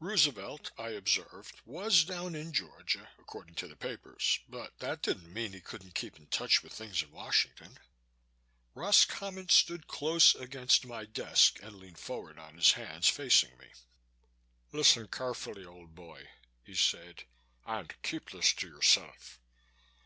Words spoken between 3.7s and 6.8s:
papers, but that didn't mean he couldn't keep in touch with